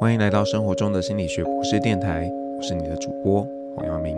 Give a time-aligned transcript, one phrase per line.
[0.00, 4.16] 欢迎来到生活中的心理学博士电台，我是你的主播黄耀明。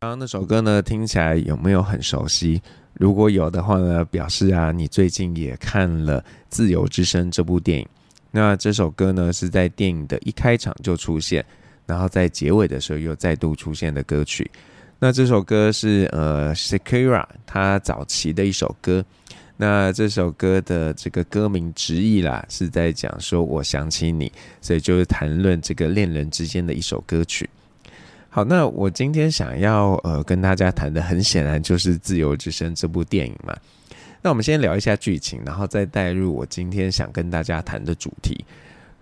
[0.00, 2.62] 刚刚那首歌呢，听起来有没有很熟悉？
[2.94, 7.86] 如果有的话呢，表示啊，你最近也看了《自由之声》这部电影。
[8.30, 11.44] 那这首歌呢，是在电影的一开场就出现，
[11.84, 14.50] 然后在结尾的时候又再度出现的歌曲。
[14.98, 19.04] 那这首歌是呃，Shakira 他早期的一首歌。
[19.62, 27.48] 那这首歌的这个歌名直译啦，是在讲说我想起你，所以就是谈论这个恋人之间的一首歌曲。
[28.28, 33.56] 好，那我今天想要呃跟大家谈的，很显然就是《自由之声》这部电影嘛。
[34.20, 38.44] 那我们先聊一下剧情，然后再带入我今天想跟大家谈的主题。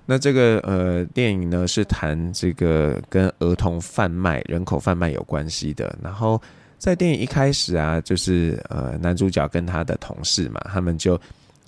[0.05, 6.39] 那这个呃电影呢，是谈这个跟儿童贩卖、人口贩卖有关系的，然后。
[6.81, 11.21] 在电影一开始啊，就是呃男主角跟他的同事嘛，他们就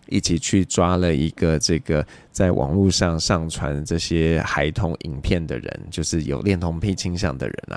[0.07, 7.77] 一起去抓了一个这个在网络上上传这些孩童影片的人，就是有恋童癖倾向的人啊。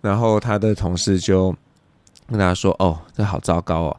[0.00, 1.52] 然后他的同事就
[2.28, 3.96] 跟他说：“哦，这好糟糕哦，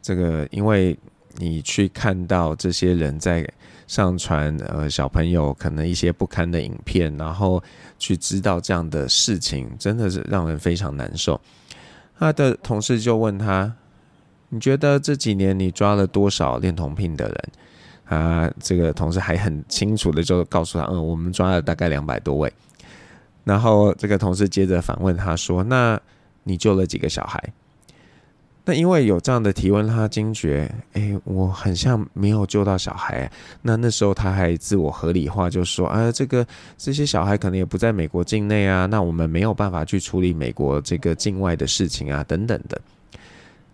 [0.00, 0.96] 这个因为
[1.38, 3.44] 你去看到这些人在
[3.88, 7.60] 上传呃小朋友可能一些不堪的影片，然后
[7.98, 11.38] 去知道这样的事情，真的是让人非常难受。”
[12.20, 13.74] 他的同事就问他
[14.50, 17.44] ：“你觉得这几年你抓了多少恋童癖的人？”
[18.10, 22.52] 啊，这个同事还很清楚的就告诉他：“嗯，我们抓了大概两百多位。”
[23.42, 25.98] 然后这个同事接着反问他说：“那
[26.42, 27.42] 你救了几个小孩？”
[28.62, 33.28] 那因为有这样的提问，他惊觉：“哎，我很像没有救到小孩。”
[33.62, 42.80] 那那时候他还自我合理化，就说：“啊，这个这些小孩可能也不在美国境内啊，那我们没有办法去处理美国这个境外的事情啊，等等的。”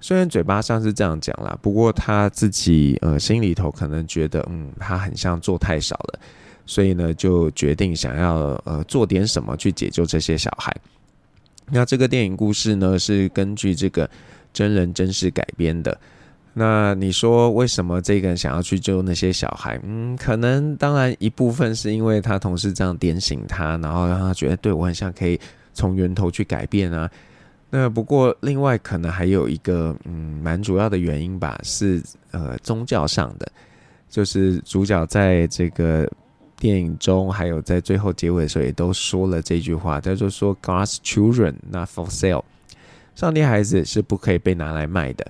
[0.01, 6.21] 虽然嘴巴上是这样讲啦，不过他自己呃心里头可能觉得，嗯，他很像做太少了，
[6.65, 10.75] 所以呢就决定想要呃做点什么去解救这些小孩。
[11.69, 14.09] 那这个电影故事呢是根据这个。
[14.57, 16.01] 真人真事改编的，
[16.55, 19.79] 那你说为什么这个人想要去救那些小孩？
[19.83, 25.39] 嗯，可能当然一部分是因为他同事这样点醒他，然后让他觉得对我很像可以
[25.75, 27.11] 从源头去改变啊。
[27.69, 33.47] 那不过另外可能还有一个嗯蛮主要的原因吧，是呃宗教上的，
[34.09, 36.11] 就是主角在这个
[36.59, 42.43] 电影中还有在最后结尾的时候也都说了这句话，他就说 God's children not for sale。
[43.17, 45.27] 上帝孩子是不可以被拿来卖的。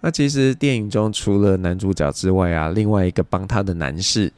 [0.00, 4.32] 那其实电影中除了男主角之外啊，另外一个帮他的男士，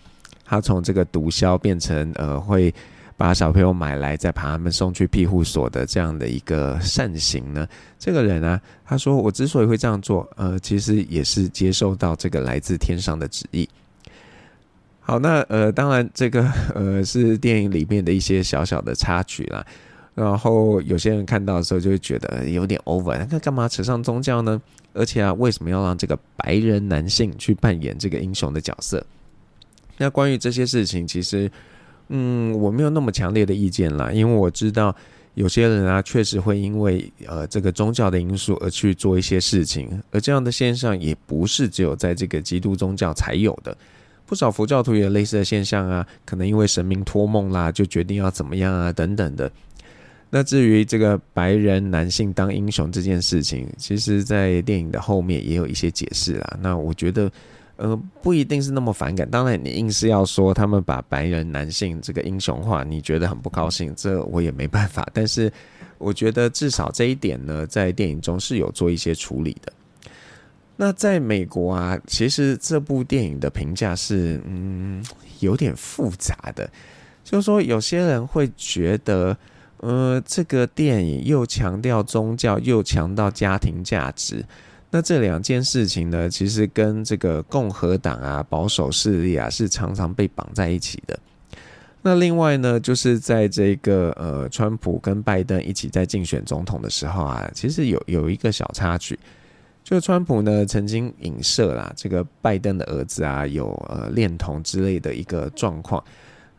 [0.44, 2.74] 他从这个毒枭变成呃会
[3.18, 7.68] 把小朋友买来再把他们送去庇护所的这样的一个善行呢。
[7.98, 13.68] 这个人啊，他说我之所以会这样做，呃，其实也是接受到这个来自天上的旨意。
[15.00, 19.62] 好，那呃，当然这个呃是电影里面的一些小小的插曲啦。
[20.14, 24.60] 然后有些人看到的时候就会觉得有点 over，那干嘛扯上宗教呢？
[24.92, 29.04] 而且啊，为什么要让这个白人男性去扮演这个英雄的角色？
[29.96, 31.50] 那关于这些事情，其实
[32.08, 34.94] 嗯，我没有那么强烈的意见啦，因为我知道
[35.34, 43.76] 有些人啊，确实会因为呃这个宗教的因素而去做一些事情，而这样的现象也不是只有在这个基督宗教才有的，
[44.26, 49.50] 不少佛教徒也有类似的现象啊，可能因为神明托梦啦，就决定要怎么样啊，等等的。
[50.32, 56.56] 那至于这个白人男性当英雄这件事情，其实，在电影的后面也有一些解释啦。
[56.62, 57.28] 那我觉得，
[57.74, 59.28] 呃，不一定是那么反感。
[59.28, 65.04] 当然，你硬是要说他们把白人男性这个英雄化，你觉得很不高兴，这我也没办法。
[65.12, 65.52] 但是，
[65.98, 69.72] 我觉得至少这一点呢，在电影中是有做一些处理的。
[70.76, 75.04] 那在美国啊，其实这部电影的评价是，嗯，
[75.40, 76.70] 有点复杂的，
[77.24, 79.36] 就是说有些人会觉得。
[79.80, 84.44] 呃，这个电影又强调宗教，又强调家庭价值，
[84.90, 91.18] 那这两件事情呢，其实跟这个共和党啊、保守势力啊，是常常被绑在一起的。
[92.02, 99.18] 那另外呢，就是在这个呃，川普跟拜登一起在竞选总统的时候啊，其实有有一个小插曲，
[99.82, 106.04] 就川普呢曾经影射啦，这个拜登的儿子啊有呃恋童之类的一个状况。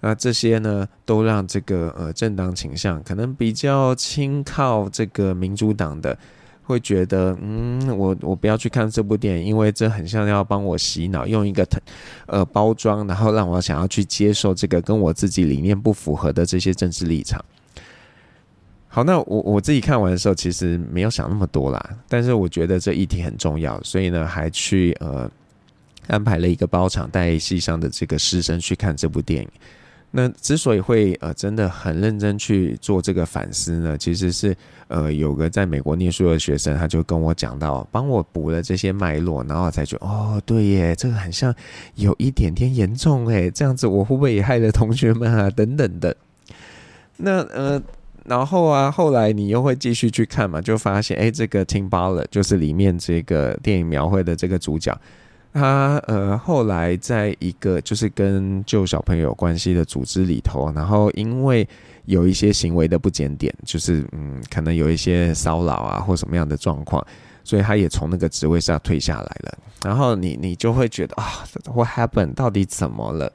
[0.04, 6.18] 那这些呢，都让这个呃政党倾向可能比较亲靠这个民主党的，
[6.64, 11.68] 会觉得，嗯，我我不要去看这部电影，因为这很像要帮我洗脑，用一个
[12.26, 17.40] 呃包装，然后让我想要去接受这个跟我自己理念不符合的这些政治立场。
[18.88, 25.30] 好，那我我自己看完的时候，其实没有想那么多啦，但是我觉得这议题很重要，所以呢，还去呃
[26.08, 29.50] 安排了一个包场，带系上的这个师生去看这部电影。
[30.14, 34.54] 那之所以会呃真的很认真去做这个反思呢，其实是
[34.90, 41.56] 呃有个在美国念书的学生，他就跟我讲到，帮我补了这些脉络，然后我才觉哦对耶，这个很像
[41.96, 46.14] 有一点点严重诶，这样子我会不会也害了同学们啊等等的。
[47.16, 47.82] 那呃
[48.26, 54.96] 然后啊后来你又会继续去看嘛，就发现诶，这个 Tim Ballard 就是里面这个电影描绘的这个主角。
[55.54, 61.68] 他呃后来在一个就是跟救小朋友关系的组织里头，然后因为
[62.06, 67.06] 有一些行为的不检点，就是嗯可能有一些骚扰啊或什么样的状况，
[67.44, 69.58] 所以他也从那个职位上退下来了。
[69.84, 71.44] 然后你你就会觉得啊，
[71.74, 72.34] what happened？
[72.34, 73.32] 到底怎么了？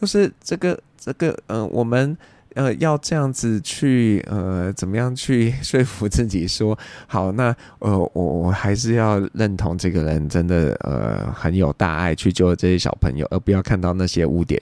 [0.00, 2.16] 就是这个这个嗯、我们。
[2.54, 7.32] 呃，要这样子去，呃，怎么样去 说服自己说好？
[7.32, 14.60] 那呃，我我还是要认同这个人真的呃很有大爱，去救这些小朋友，而不要看到那些污点。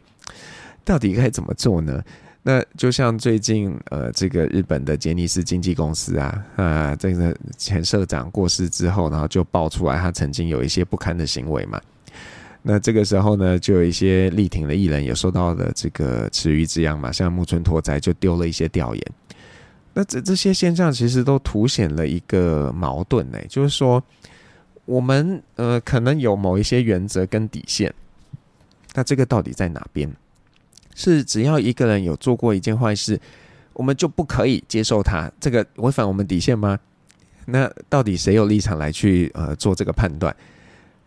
[0.84, 2.02] 到底该怎么做呢？
[2.42, 11.78] 那就像最近呃，这个日本的杰尼斯经纪公司啊，啊、这个前社长过世之后，然后就爆出来他曾经有一些不堪的行为嘛。
[12.62, 19.02] 那这个时候呢，就有一些力挺的艺人也受到了这个池鱼之殃嘛，像木村拓哉就丢了一些调研。
[19.94, 24.02] 那这这些现象其实都凸显了一个矛盾呢，就是说
[24.84, 27.92] 我们呃可能有某一些原则跟底线，
[28.94, 30.10] 那这个到底在哪边？
[30.94, 33.18] 是只要一个人有做过一件坏事，
[33.72, 36.78] 我们就不可以接受他，这个违反我们底线吗？
[37.46, 40.34] 那到底谁有立场来去呃做这个判断？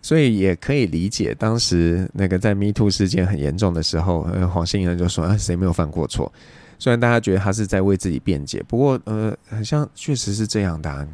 [0.04, 6.32] 所以也可以理解，当时那个在 Me Too 事件很严重的时候，呃，黄信恩就说：“啊，谁没有犯过错？”
[6.78, 11.08] 虽然大家觉得他是在为自己辩解，不过，呃，好像确实是这样的啊。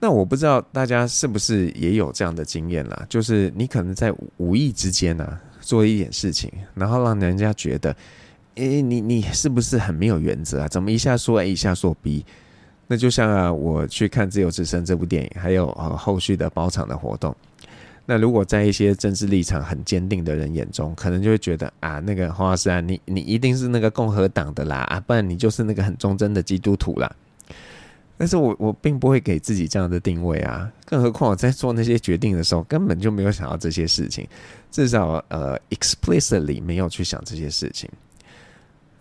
[0.00, 7.94] 那我不知道大家是不是也有这样的经验啦，就是你可能在无意之间呢，啊，做一点事情，然后让人家觉得，
[8.56, 10.66] 诶，你你是不是很没有原则啊？
[10.68, 12.24] 怎么一下说 A，一下说 B？
[12.88, 17.36] 那就像啊，我去看《自由之声》这部电影，还有呃后续的包场的活动。
[18.10, 27.08] 那如果在一些政治立场很坚定的人眼中，可能就会觉得啊，那个黄老师啊，你你一定是那个共和党的啦，啊，不然你就是那个很忠贞的基督徒啦。
[28.18, 34.26] 但是我我并不会给自己这样的定位啊，更何况我在做那些决定的时候，根本就没有想到这些事情，
[34.72, 37.88] 至少呃 explicitly 没有去想这些事情。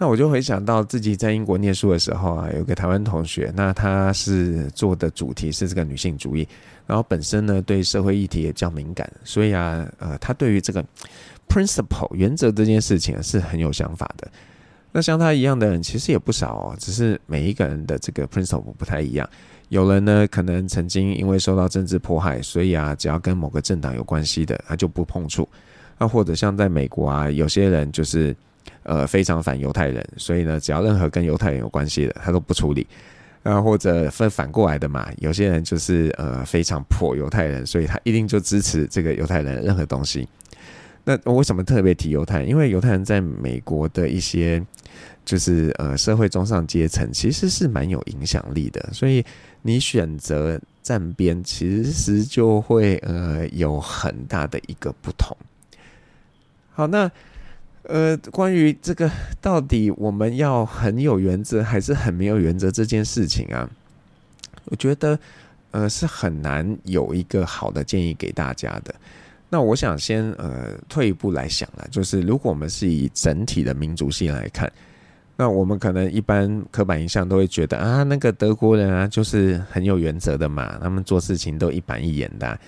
[0.01, 6.47] 那我就回想到自己在英国念书的时候啊，有个台湾同学，那他是做的主题是这个女性主义，
[6.87, 10.81] 然后本身呢对社会议题也较敏感，所以啊，呃，他对于这个
[11.49, 14.25] principle 原则这件事情是很有想法的。
[14.93, 19.29] 那像他一样的人其实也不少哦，只是每一个人的这个 principle 不太一样。
[19.67, 25.45] 有人呢可能曾经因为受到政治迫害，所以啊，只要跟某个政党有关系的，他就不碰触。
[25.97, 28.33] 那或者像在美国啊，有些人就是。
[28.83, 32.85] 呃，非常反犹太人，所以呢，只要任何跟犹太人有关系的，他都不处理。
[33.41, 40.27] 啊，或者分反过来的嘛，有些人就是呃非常破犹太人，所以他一定就支持这个犹太人任何东西。
[41.05, 42.49] 那我为什么特别提犹太人？
[42.49, 44.61] 因为犹太人在美国的一些
[45.23, 49.23] 就是呃社会中上阶层其实是蛮有影响力的，所以
[49.61, 55.35] 你选择站边，其实就会呃有很大的一个不同。
[56.73, 57.09] 好，那。
[57.89, 59.09] 呃，关于这个
[59.41, 63.67] 到底我们要很有原则还是很没有原则这件事情啊，
[64.65, 65.17] 我觉得
[65.71, 68.93] 呃是很难有一个好的建议给大家的。
[69.49, 74.71] 那我想先呃退一步来想了，就是如果我们是以整体的民族性来看，
[75.35, 82.59] 那我们可能一般刻板印象都会觉得啊，那个德国人啊就是很有原则的嘛，他们做事情都一板一眼的，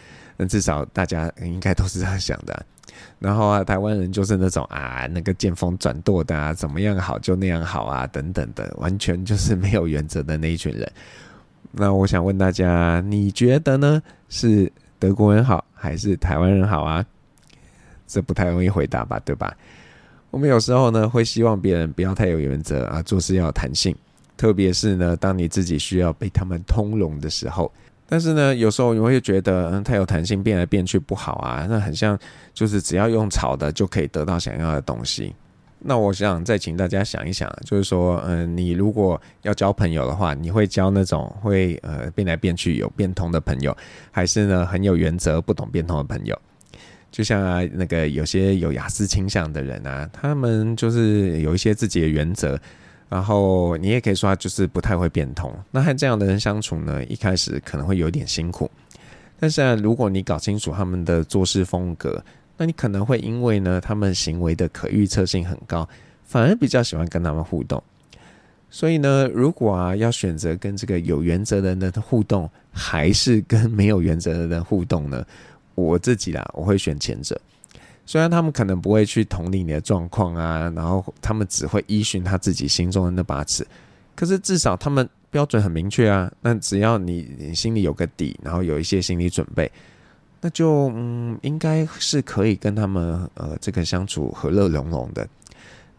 [0.41, 2.65] 那至少大家应该都是这样想的。
[3.19, 10.91] 然后啊，台湾人就是那种啊，那个见风转舵的啊，怎么样好就那样好啊，等等的，完全就是没有原则的那一群人。
[11.71, 14.01] 那我想问大家，你觉得呢？
[14.29, 17.05] 是德国人好，还是台湾人好啊？
[18.07, 19.55] 这不太容易回答吧，对吧？
[20.31, 23.95] 我们有时候呢，会希望别人不要太有原则啊，做事要有弹性，
[24.36, 27.71] 特别是呢，当你自己需要被他们通融的时候。
[28.11, 31.65] 但是呢，有时候你会觉得，嗯，太有弹性，变来变去不好啊。
[31.69, 32.19] 那很像，
[32.53, 35.33] 就是只要用吵的就可以得到想要的东西。
[35.79, 43.73] 那我想再请大家想一想，就是说，嗯，你如果要交朋友的话，你会交那种会呃变来变去有变通的朋友，
[44.11, 46.37] 还是呢很有原则、不懂变通的朋友？
[47.11, 52.59] 就像啊，那个有些有雅思倾向的人啊，他们就是有一些自己的原则。
[53.11, 55.53] 然后你也可以说他就是不太会变通。
[55.69, 58.71] 那和这样的人相处呢，一开始可能会有点辛苦，
[59.37, 62.23] 但是啊，如果你搞清楚他们的做事风格，
[62.55, 65.85] 那你可能会因为呢，他们行为的可预测性很高，
[66.23, 67.83] 反而比较喜欢跟他们互动。
[68.69, 75.25] 所以呢，如果啊要选择跟这个有原则的人的互动，还是跟没有原则的人互动呢？
[75.75, 77.37] 我自己啦，我会选前者。
[78.05, 83.65] 虽然他们可能不会去同理你的状况啊，然后他们只会依循他自己心中的那把尺，
[84.15, 86.29] 可是至少他们标准很明确啊。
[86.41, 89.72] 那只要你你心里有个底，然后有一些心理准备，
[90.41, 95.25] 那就嗯，应该是可以跟他们呃这个相处和乐融融的。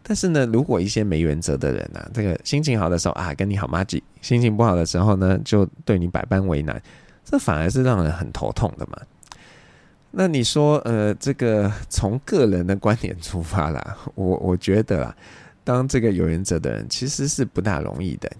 [0.03, 6.79] 但是呢，如果一些没原则的人啊，这个心情好的时候啊，跟你好麻吉；心情不好的时候呢，就对你百般为难，
[7.23, 8.97] 这反而是让人很头痛的嘛。
[10.15, 15.15] 那你说，呃，这个从个人的观点出发啦， 我我觉得啦，
[15.63, 18.31] 当这个有原则的人其实是不大容易的。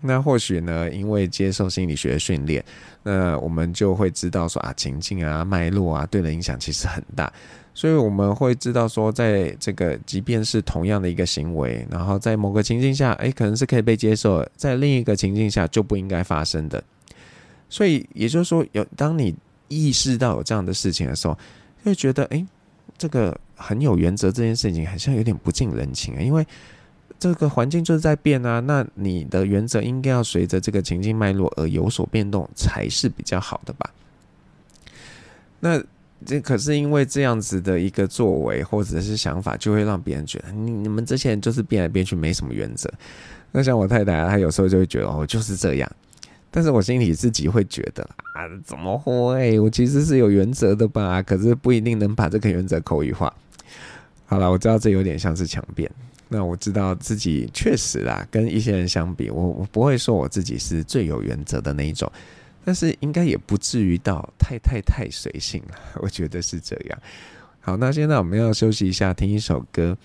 [0.00, 2.64] 那或许呢，因为接受心理学的训练，
[3.02, 7.30] 那我们就会知道说啊，情境啊、脉络啊，对人影响其实很大。
[7.74, 16.82] 所以我们会知道说，在这个即便是同样的一个行为，然后在某个情境下，诶，可能是可以被接受；在另一个情境下就不应该发生的。
[17.68, 19.34] 所以也就是说，有当你
[19.68, 21.34] 意识到有这样的事情的时候，
[21.84, 22.46] 就会觉得，诶，
[22.96, 26.20] 这个很有原则这件事情，好像有点不近人情啊。
[26.20, 26.46] 因为
[27.18, 33.90] 这个环境就是在变啊，那你的原则应该要随着这个情境脉络而有所变动，才是比较好的吧？
[35.60, 35.82] 那。
[36.26, 42.92] 这可是因为这样子的一个作为或者是想法，就会让别人觉得你你们这些人就是变来变去没什么原则。
[43.52, 45.88] 那像我太太，她有时候就会觉得哦，就是这样。
[46.50, 48.02] 但是我心里自己会觉得
[48.34, 49.60] 啊，怎么会？
[49.60, 51.22] 我其实是有原则的吧？
[51.22, 53.32] 可是不一定能把这个原则口语化。
[54.26, 55.90] 好了，我知道这有点像是强辩。
[56.28, 62.10] 那我知道自己确实啦，跟一些人相比，我我不会说我自己是最有原则的那一种。
[62.64, 66.98] 但是应该也不至于到太太太随性了，我觉得是这样。
[67.60, 69.96] 好，那现在我们要休息一下，听一首歌。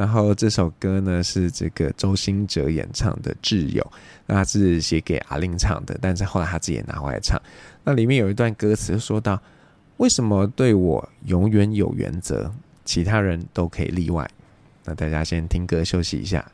[0.00, 3.82] 然后这首歌呢是这个周兴哲演唱的《挚友》，
[4.24, 7.38] 那他是写给阿令唱的，但是后来他自己也拿回来唱。
[7.84, 9.38] 那里面有一段歌词说到
[9.98, 12.50] ：“为什么对我永远有原则，
[12.86, 14.26] 其他人都可以例外？”
[14.86, 16.50] 那大家先听歌休息一下。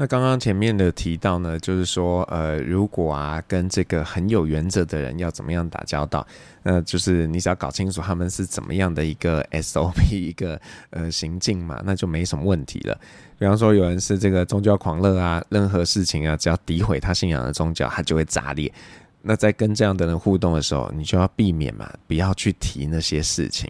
[0.00, 6.24] 那刚刚前面的提到呢，就是说，呃，如果啊跟这个很有原则的人要怎么样打交道，
[6.62, 12.96] 那就是你只要搞清楚他们是怎么样的一个 SOP 一个呃行径嘛，那就没什么问题了。
[13.40, 18.72] 比方说有人是这个宗教狂热啊，任何事情啊，只要诋毁他信仰的宗教，他就会炸裂。
[19.20, 23.68] 那在跟这样的人互动的时候，你就要避免嘛，不要去提那些事情。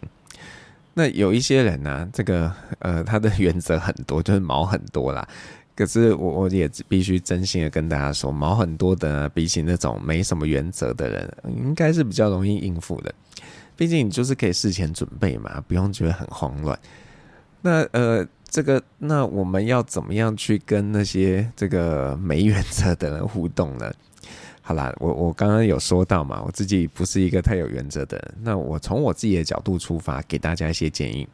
[0.93, 5.27] 那有一些人呢、这个呃他的原则很多，就是毛很多啦。
[5.79, 13.15] 可是我我也必须真心的跟大家说，毛很多的，比起那种没什么原则的人，应该是比较容易应付的。
[13.77, 16.77] 毕竟你就是可以事前准备嘛，不用觉得很慌乱。
[17.61, 23.89] 那呃，这个那我们要怎么样去跟那些这个没原则的人互动呢？
[24.61, 28.35] 好啦，我我刚刚有说到嘛，我自己不是一个太有原则的人。
[28.41, 31.25] 那我从我自己的角度出发，给大家一些建议。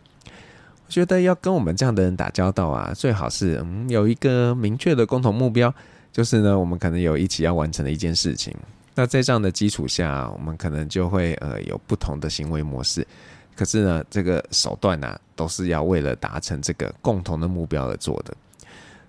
[0.87, 5.73] 我觉得要跟我们这样的人打交道啊，最好是嗯有一个明确的共同目标，
[6.11, 8.55] 就是呢，我们可能有一起要完成的一件事情。
[8.93, 13.05] 那在这样的基础下，我们可能就会呃有不同的行为模式。
[13.55, 18.33] 可是呢，这个手段呢、啊，都是要为了达成这个共同的目标而做的。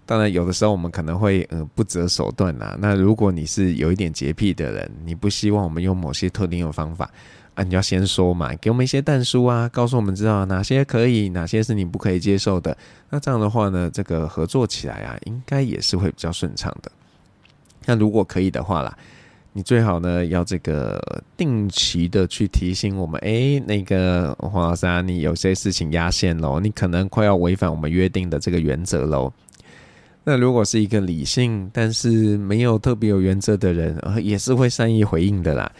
[0.07, 2.79] 当然，有的时候我们可能会呃不择手段呐、啊。
[2.81, 7.11] 那如果你是有一点洁癖的人，你不希望我们用某些特定的方法。
[7.57, 12.77] 啊，你要先说嘛，给我们一些但书啊，告诉我们知道哪些可以，哪些是你不可以接受的。
[13.11, 16.93] 那这样的话呢，这个合作起来啊，应该也是会比较顺畅的。
[17.87, 18.95] 那如果可以的话啦，
[19.55, 29.33] 你最好呢要这个定期的去提醒我们，诶，那个黄老师啊，你有些事情压线喽，你可能快要违反我们约定的这个原则喽。
[30.25, 35.73] 那如果是一个理性但是没有特别有原则的人，呃，也是会善意回应的啦。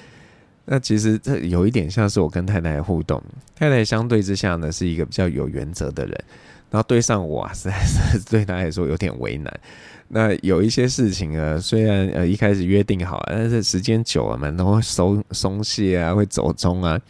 [0.69, 3.23] 那其实这有一点像是我跟太太的互动，
[3.55, 6.25] 太太相对之下呢是一个比较有原则的人，
[6.71, 9.61] 然后对上我，实在是对他来说有点为难。
[10.09, 17.01] 那有一些事情呢，虽然呃一开始约定好了，但是时间久了嘛，都会松松懈啊，会走中啊，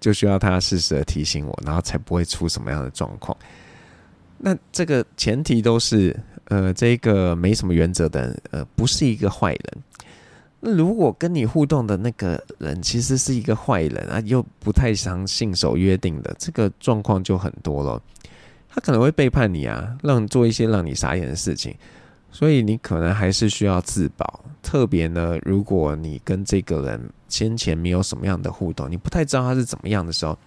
[0.00, 3.36] 就需要他适时的提醒我，然后才不会出什么样的状况。
[4.38, 9.82] 那这个前提都是呃这个没什么原则的，呃不是一个坏人。
[10.60, 18.00] 那如果跟你互动的那个人其实是一个坏人啊，又不太相信守约定的，这个状况就很多了。
[18.68, 21.74] 他可能会背叛你啊，让做一些让你傻眼的事情，
[22.30, 24.44] 所以你可能还是需要自保。
[24.62, 30.38] 特别呢，如果你跟这个人先前没有什么样的互动，你不太知道他是怎么样的时候，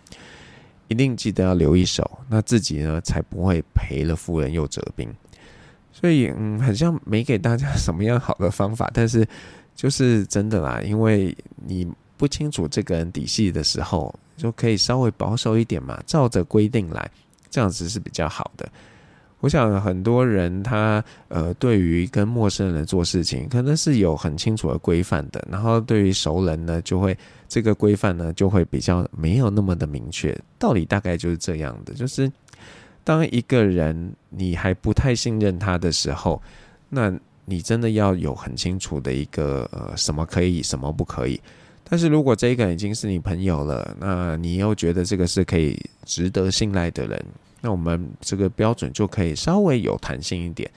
[0.87, 5.11] 一定记得要留一手，那自己呢才不会赔了夫人又折兵。
[5.91, 9.27] 所以，嗯，好像没给大家什么样好的方法，但是
[9.75, 11.87] 就是真的啦，因为你
[12.17, 17.09] 不清楚这个人底细的时候，就可以稍微保守一点嘛，照着规定来，
[17.49, 18.69] 这样子是比较好的。
[19.39, 27.17] 我想很多人他呃，对于跟陌生人做事情，可能是有很清楚的规范的，然后对于熟人呢，就会
[27.49, 30.33] 这个规范呢就会比较没有那么的明确。
[30.57, 32.31] 道理大概就是这样的，就是
[33.03, 36.41] 当一个人你还不太信任他的时候，
[36.87, 37.11] 那
[37.45, 41.39] 你真的要有很清楚的一个呃，什么可以，什么不可以。
[41.83, 47.25] 但是如果这个已经是你朋友了，那你又觉得这个是可以值得信赖的人。
[47.61, 50.69] 那我们这个标准就可以稍微有弹性一点。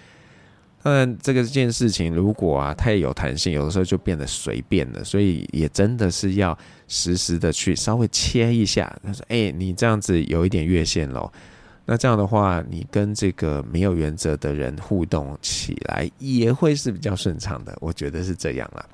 [0.82, 5.02] 当然，这个件事情如果啊太有弹性，有的时候就变得随便了。
[5.02, 6.56] 所以也真的是要
[6.86, 8.94] 时时的去稍微切一下。
[9.04, 11.28] 他说：“哎，你这样子有一点越线喽。”
[11.86, 17.74] 那这样的话，你跟这个没有原则的人互动起来也会是比较顺畅的。
[17.80, 18.84] 我觉得是这样啦。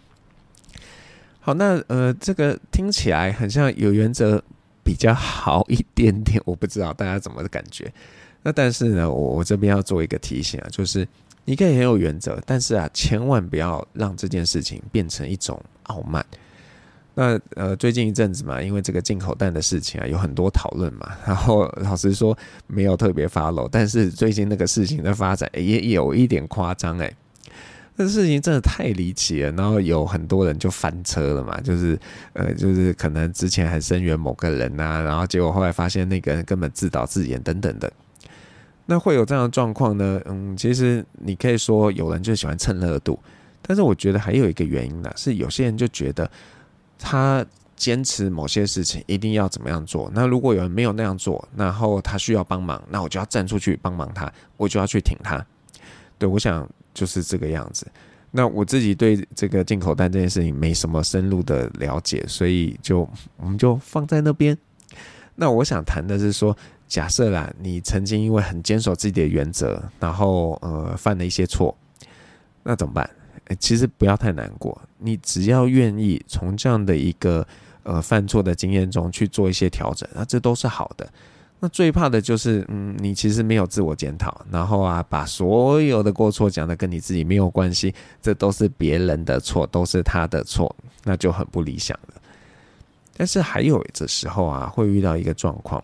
[1.40, 4.40] 好，那呃，这个听起来很像有原则。
[4.84, 7.88] 比较好一点点，我不知道大家怎么的感觉。
[8.42, 11.06] 那但是呢，我我这边要做一个提醒啊，就是
[11.44, 16.26] 你可以很有原则，但是啊，千万不要让这件事情变成一种傲慢。
[17.14, 21.10] 那呃，最近一阵子嘛，因为这个进口蛋的事情啊，有很多讨论嘛。
[21.26, 27.12] 然后老实说，没有特别 follow，但是最近那个事情的发展也有一点夸张哎。
[27.94, 31.96] 这事情真的太离奇了，然后有很多人就翻车了嘛，就是
[32.32, 37.92] 呃，就是可能之前还声援某个人呐、然后结果后来发现那个人根本自导自演等等的，
[38.86, 40.18] 那会有这样的状况呢？
[40.24, 43.20] 嗯，其实你可以说有人就喜欢蹭热度，
[43.60, 46.28] 但是我觉得还有一个原因呢，是有些人就觉得
[47.02, 47.44] 他
[47.76, 55.44] 坚持某些事情一定要怎么样做，那如果有人没有那样做，然后他需要帮忙，那我就要站出去帮忙他，我就要去挺他。
[56.18, 56.66] 对，我想。
[56.94, 57.90] 就是这个样子。
[58.30, 64.54] 那我自己对这个进口单这件事情没什么深入的了解，所以就我们就放在那边。
[65.34, 66.54] 那我想谈的是说，
[66.86, 71.74] 假设啦，你曾经因为很坚守自己的原则，然后呃犯了一些错，
[72.62, 73.08] 那怎么办？
[73.56, 77.46] 其实不要太难过，你只要愿意从这样的一个
[77.82, 81.08] 呃犯错的经验中去做一些调整，那这都是好的。
[81.64, 92.20] 那最怕的就是，嗯，你其实没有自我检讨，然后啊，把所有的过错讲的跟你自己没有关系，这都是别人的错，都是他的错，那就很不理想了。
[93.16, 95.82] 但是还有的时候啊，会遇到一个状况，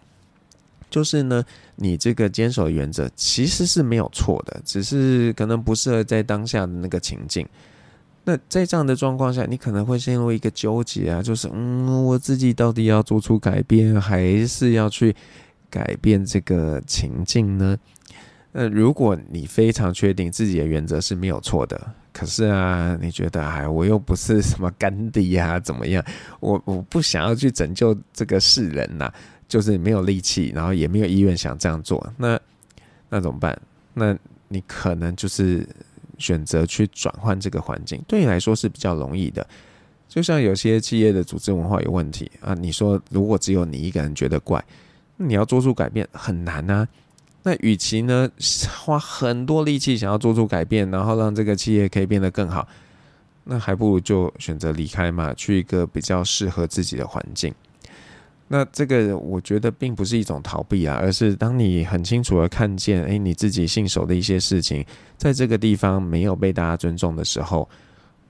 [0.90, 1.44] 就是呢，
[1.77, 7.46] 你这个坚守原则其实是没有错的，只是可能不适合在当下的那个情境。
[8.24, 15.16] 那在这样的状况下，你可能会陷入一个纠结啊，就是，嗯，我自己到底要做出改变，还是要去
[15.70, 17.77] 改变这个情境呢？
[18.53, 21.81] 那如果你非常确定自己的原则是没有错的，
[22.12, 26.05] 可是啊，你觉得哎，我又不是什么甘地呀，怎么样？
[26.40, 29.11] 我我不想要去拯救这个世人呐，
[29.48, 32.38] 就是没有力气，然后也没有意愿想这样做，那
[33.08, 33.61] 那怎么办？
[33.94, 34.16] 那
[34.48, 35.66] 你可能就是
[36.18, 39.44] 选择去转换这个环境，对你来说是比较容易的。
[40.08, 44.64] 就像有些企业的组织文化有问题啊，你说如果只有你一个人觉得怪。
[45.20, 46.87] 你要做出改变很难啊，
[47.42, 48.30] 那与其呢
[48.84, 52.68] 花很多力气想要做出改变，然后让这个企业可以变得更好，
[53.42, 57.52] 那还不如就选择离开嘛，去一个比较适合自己的环境。
[58.48, 64.84] 那这个我觉得并不是一种逃避啊，而是当你很清楚的看见，诶，你自己信守的一些事情，
[65.16, 67.68] 在这个地方没有被大家尊重的时候。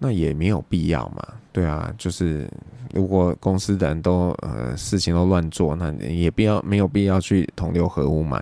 [0.00, 2.48] 那也没有必要嘛，对啊，就是
[2.94, 8.40] 如果公司的人都呃事情都乱做，那也必要没有必要去同流合污嘛。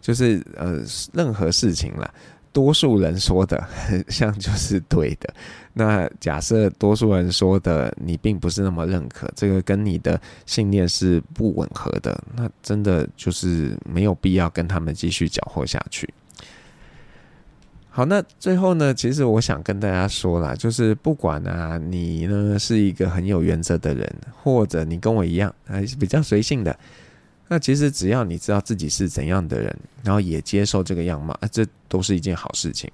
[0.00, 0.82] 就是呃
[1.12, 2.10] 任何事情啦，
[2.52, 5.32] 多数人说的很 像就是对的。
[5.72, 16.12] 那假设多数人说的你并不是那么认可，这个跟你的信念是不吻合的，那真的就是没有必要跟他们继续搅和下去。
[17.92, 26.76] 好，那最后呢，其实我想跟大家说啦，就是不管啊，你呢是一个很有原则的人，或者你跟我一样还是比较随性的，
[27.52, 32.88] 那其实只要你知道自己是怎样的人，然后也接受这个样貌，啊，这都是一件好事情。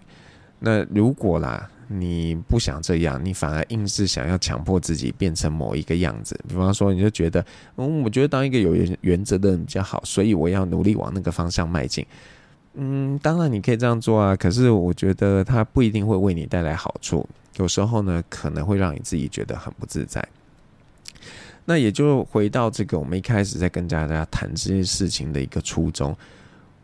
[0.59, 7.45] 那如果啦，你不想这样，你反而硬是想要强迫自己变成某一个样子，比方说，你就觉得，
[7.77, 12.07] 嗯，我觉得当一个有原原则的人比较好，所以我要努力往那个方向迈进。
[12.73, 20.27] 嗯，当然你可以这样做啊，可是我觉得它不一定会为你带来好处，有时候呢，可能会让你自己觉得很不自在。
[21.67, 26.17] 那也就回到这个我们一开始在跟大家谈这件事情的一个初衷，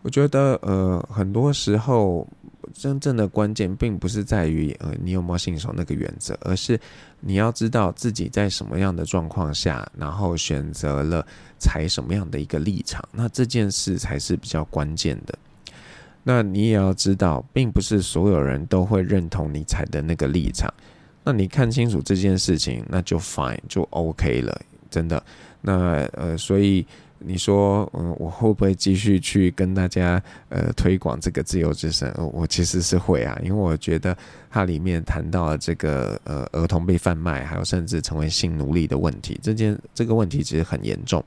[0.03, 2.29] 我觉得呃，很多时候。
[2.73, 6.81] 真正的关键并不是在于呃你有没有信守那个原则，而是
[7.19, 11.27] 你要知道自己在什么样的状况下，然后选择了
[11.59, 15.37] 采什么样的一个立场，那这件事才是比较关键的。
[16.23, 20.73] 那你也要知道，并不是所有人都会认同你采的那个立场。
[21.25, 24.63] 那你看清楚这件事情，那就 fine 就 OK 了，
[24.93, 25.21] 真的。
[25.61, 26.87] 那呃，所以。
[27.25, 32.13] 你说，嗯，我会不会继续去跟大家呃推广这个自由之声？
[32.33, 34.19] 我其实是会啊，因为我觉得
[34.51, 41.25] 它里面谈到了这个呃儿童被贩卖，还有甚至成为性奴隶的问题，这件这个问题其实很严重。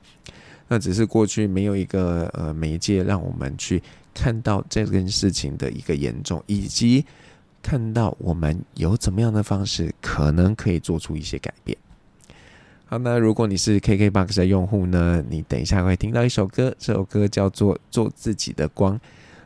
[0.68, 7.02] 那只是过去没有一个呃媒介让我们去看到这件事情的一个严重，以及
[7.62, 11.74] 看到我们有怎么样的方式可能可以做出一些改变。
[12.88, 18.94] 好，那如果你是 KKBOX 的用户呢，你等一下会听到一首歌，这首歌叫做《做自己的光》。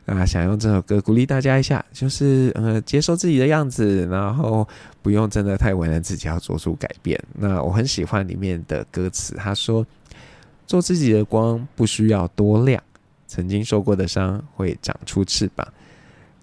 [0.05, 4.69] 啊，想用这首歌鼓励大家一下，就是呃，接受自己的样子，然后
[5.01, 7.19] 不用真的太为难自己，要做出改变。
[7.33, 9.87] 那我很喜欢里面的歌词，他说
[10.67, 12.83] ：“做自己的光不需要多亮，
[13.27, 15.67] 曾经受过的伤会长出翅膀。”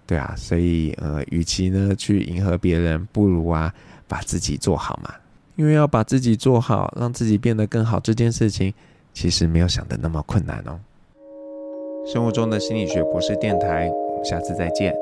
[0.04, 3.72] 对啊，所以呃，与其呢去迎合别人，不如啊
[4.08, 5.14] 把自己做好嘛。
[5.58, 8.72] 因为要把自己做好，让自己变得更好，这件事情
[9.12, 10.78] 其实没有想的那么困难哦。
[12.06, 14.94] 生活中的心理学博士电台，我们下次再见。